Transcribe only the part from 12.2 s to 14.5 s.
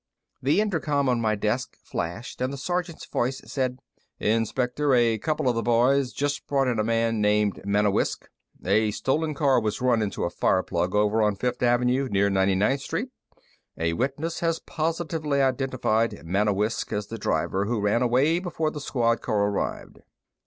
99th Street. A witness